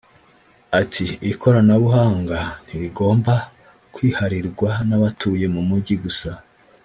Ati 0.81 1.05
“Ikoranabuhanga 1.31 2.39
ntirigomba 2.65 3.33
kwiharirwa 3.93 4.69
n’abatuye 4.87 5.45
mu 5.53 5.61
mujyi 5.69 5.95
gusa 6.05 6.31